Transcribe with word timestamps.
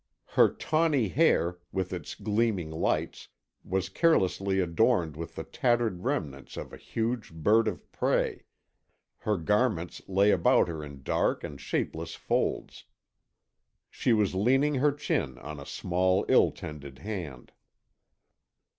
Her 0.33 0.49
tawny 0.49 1.09
hair, 1.09 1.59
with 1.71 1.93
its 1.93 2.15
gleaming 2.15 2.71
lights, 2.71 3.27
was 3.63 3.87
carelessly 3.87 4.59
adorned 4.59 5.15
with 5.15 5.35
the 5.35 5.43
tattered 5.43 6.03
remnants 6.03 6.57
of 6.57 6.73
a 6.73 6.77
huge 6.77 7.31
bird 7.31 7.67
of 7.67 7.91
prey, 7.91 8.45
her 9.19 9.37
garments 9.37 10.01
lay 10.07 10.31
about 10.31 10.67
her 10.69 10.83
in 10.83 11.03
dark 11.03 11.43
and 11.43 11.61
shapeless 11.61 12.15
folds. 12.15 12.85
She 13.91 14.11
was 14.11 14.33
leaning 14.33 14.73
her 14.73 14.91
chin 14.91 15.37
on 15.37 15.59
a 15.59 15.67
small 15.67 16.25
ill 16.27 16.49
tended 16.49 16.97
hand. 16.97 17.51